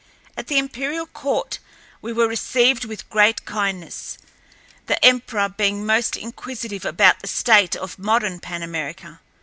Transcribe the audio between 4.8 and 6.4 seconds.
the emperor being most